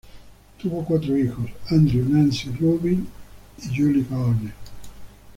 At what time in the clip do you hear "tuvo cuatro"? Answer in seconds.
0.59-1.15